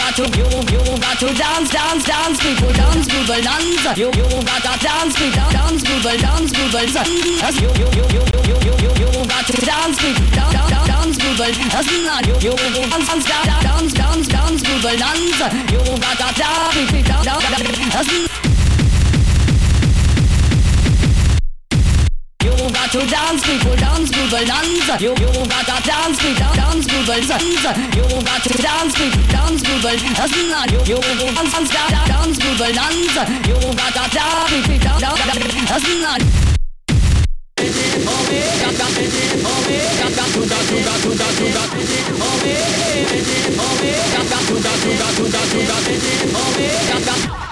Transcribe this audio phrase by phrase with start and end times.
[0.00, 3.98] got to you you got to dance dance dance people dance people dance.
[4.00, 7.60] You you got to dance people dance people dance people dance.
[7.60, 11.16] You you you you you you you you got to dance people dance dance dance
[11.20, 12.26] people dance.
[12.26, 15.40] You you dance dance dance dance dance people dance.
[15.68, 18.49] You got to dance people dance dance.
[22.72, 25.00] Got to dance, people dance, people dance.
[25.00, 27.42] You you got to dance, people dance, people dance.
[27.42, 30.02] You got to dance, people dance, people dance.
[30.72, 33.10] You you dance, dance, dance, people dance.
[33.10, 33.30] You
[33.76, 34.86] got to dance, people
[35.66, 36.50] dance, dance.
[47.32, 47.49] Oh,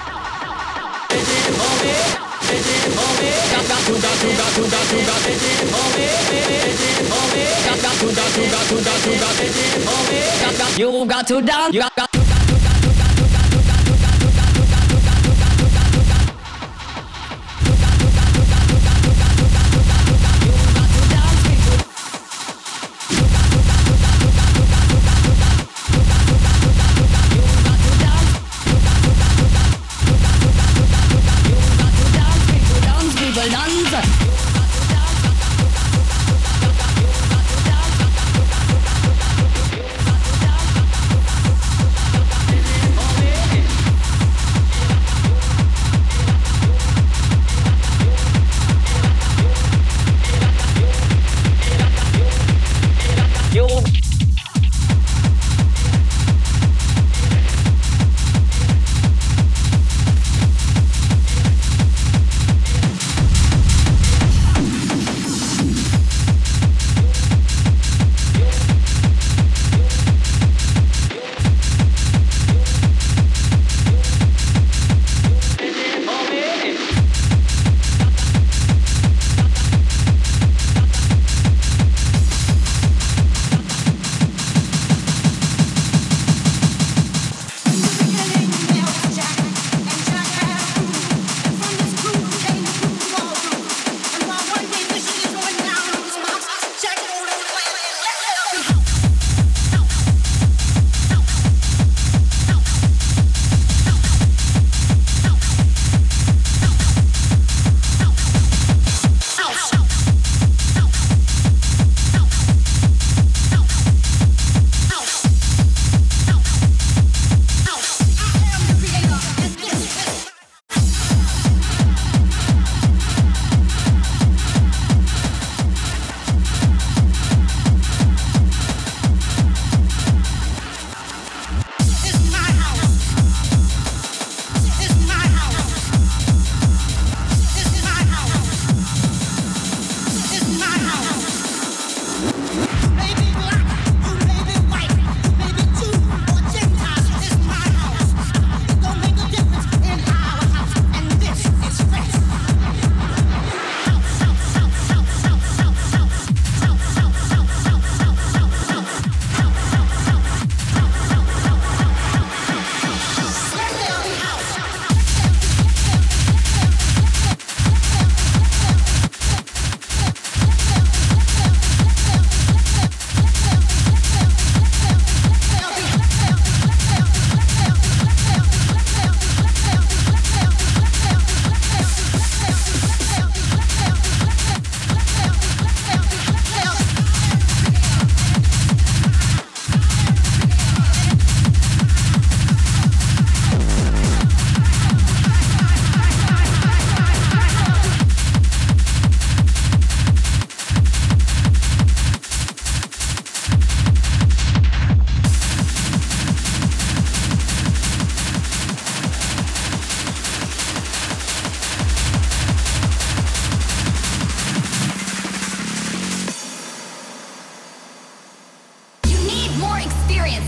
[10.79, 12.08] you got to dance, you got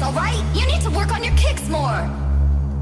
[0.02, 0.44] alright?
[0.56, 2.10] You need to work on your kicks more.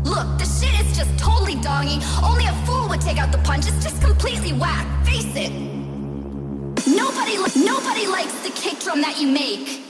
[0.04, 2.02] Look, the shit is just totally dongy.
[2.24, 3.68] Only a fool would take out the punch.
[3.68, 4.86] It's just completely whack.
[5.06, 5.52] Face it.
[6.88, 9.89] Nobody, li- nobody likes the kick drum that you make.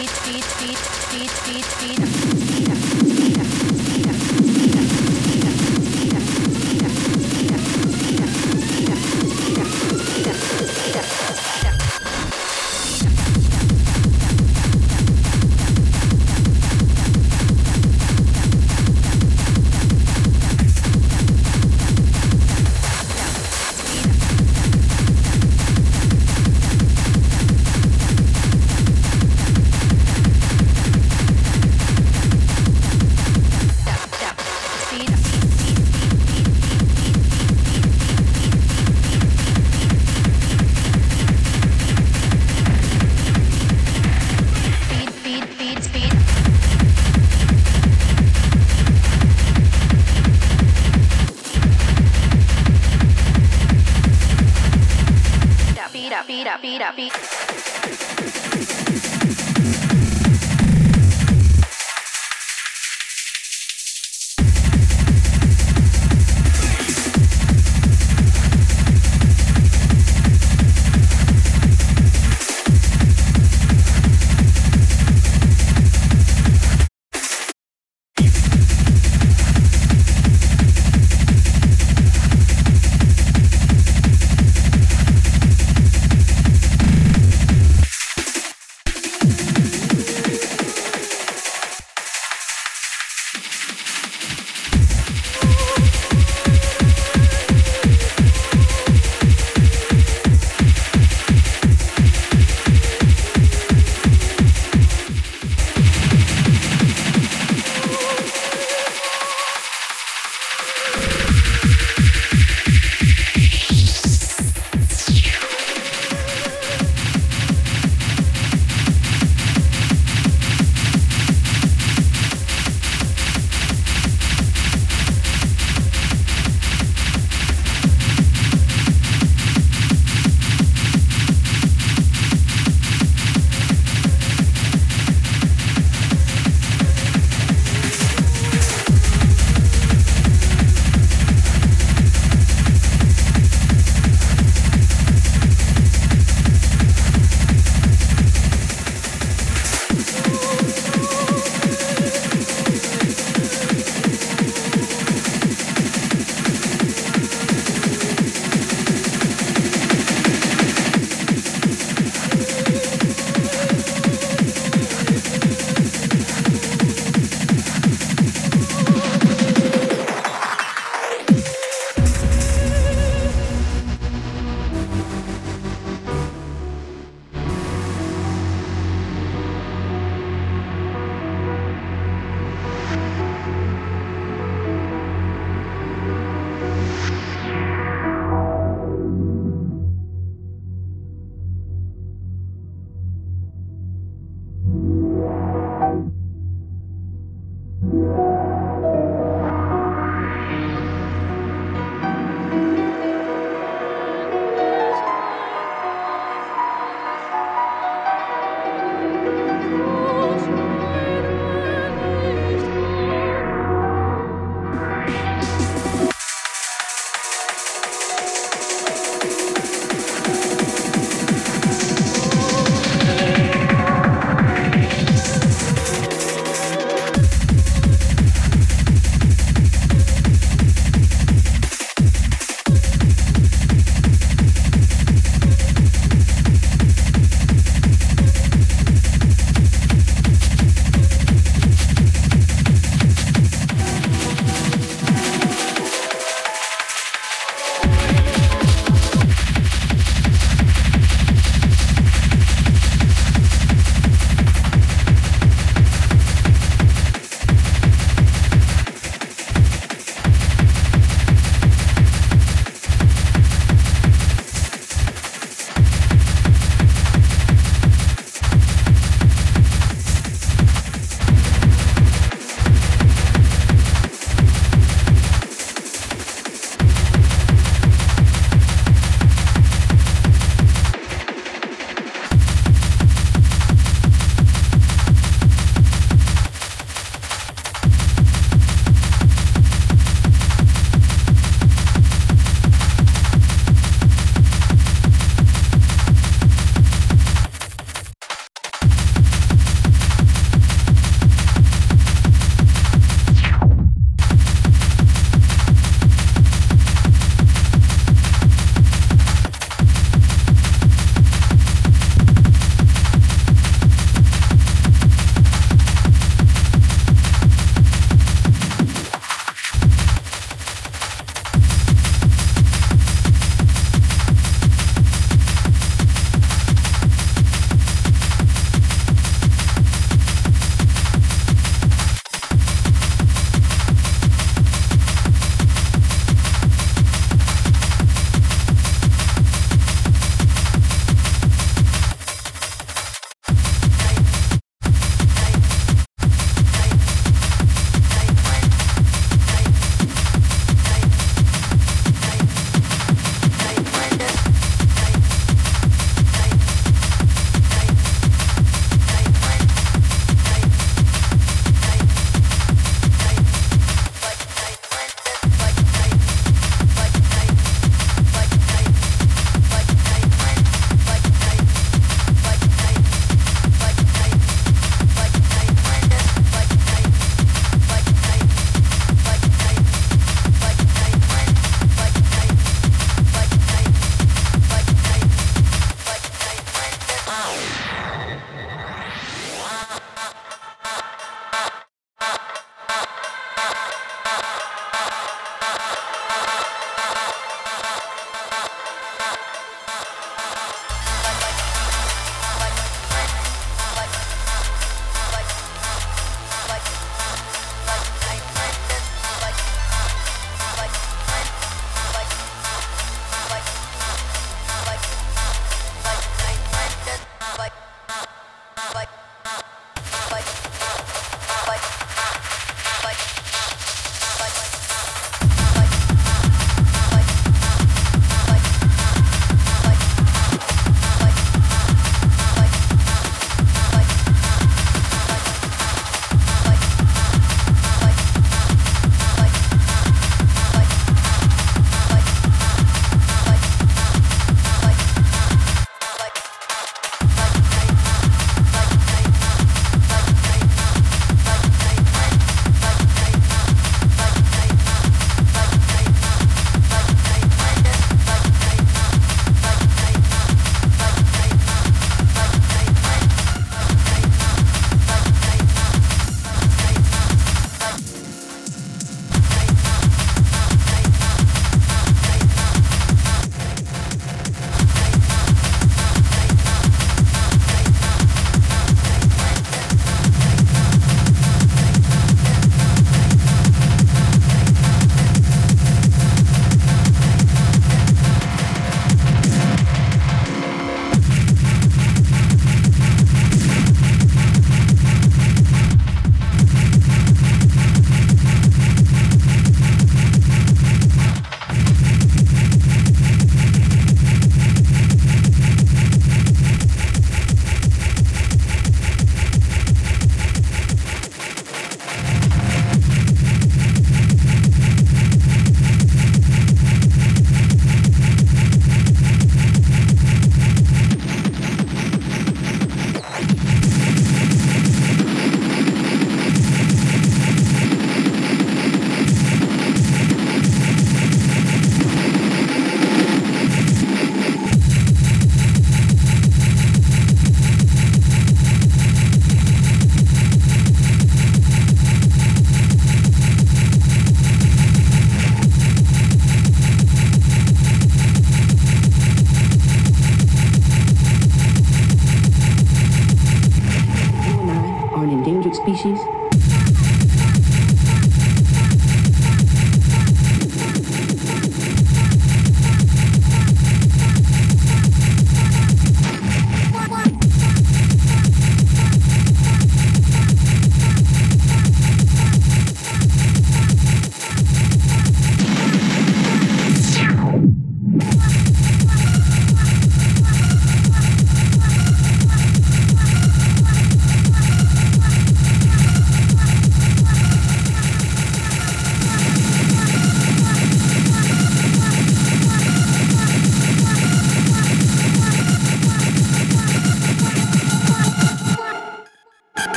[0.00, 0.78] Beat, Beat, Beat,
[1.12, 3.39] Beat, Beat, Beat, Beat.